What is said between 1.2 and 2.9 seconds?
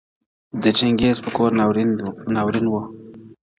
پر کور ناورين ؤ-